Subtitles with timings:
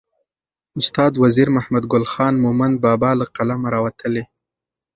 [0.79, 4.23] استاد وزیر محمدګل خان مومند بابا له قلمه راوتلې.